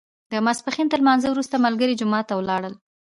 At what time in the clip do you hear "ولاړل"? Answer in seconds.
2.35-2.73